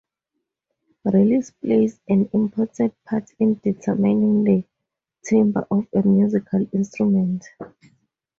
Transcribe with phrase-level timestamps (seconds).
[1.05, 4.63] Release plays an important part in determining the
[5.23, 7.45] timbre of a musical instrument.